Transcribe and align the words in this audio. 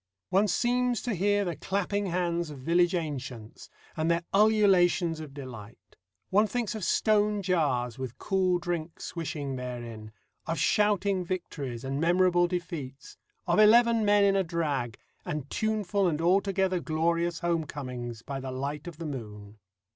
One 0.31 0.47
seems 0.47 0.99
to 1.03 1.13
hear 1.13 1.45
the 1.45 1.55
clapping 1.55 2.07
hands 2.07 2.49
of 2.49 2.57
village 2.57 2.95
ancients, 2.95 3.69
and 3.95 4.09
their 4.09 4.23
ululations 4.33 5.19
of 5.19 5.31
delight. 5.31 5.95
One 6.31 6.47
thinks 6.47 6.73
of 6.73 6.83
stone 6.83 7.43
jars 7.43 7.99
with 7.99 8.17
cool 8.17 8.57
drink 8.57 8.99
swishing 8.99 9.57
therein, 9.57 10.11
of 10.47 10.57
shouting 10.57 11.23
victories 11.23 11.83
and 11.83 12.01
memorable 12.01 12.47
defeats, 12.47 13.15
of 13.45 13.59
eleven 13.59 14.03
men 14.03 14.23
in 14.23 14.35
a 14.35 14.43
drag, 14.43 14.97
and 15.23 15.47
tuneful 15.51 16.07
and 16.07 16.19
altogether 16.19 16.79
glorious 16.79 17.41
home 17.41 17.65
comings 17.67 18.23
by 18.23 18.39
the 18.39 18.49
light 18.51 18.87
of 18.87 18.97
the 18.97 19.05
moon. 19.05 19.59